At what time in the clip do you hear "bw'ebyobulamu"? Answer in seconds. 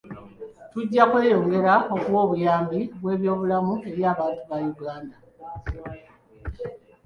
3.01-3.73